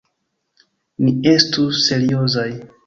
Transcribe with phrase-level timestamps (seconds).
[1.07, 2.53] Ni estu seriozaj.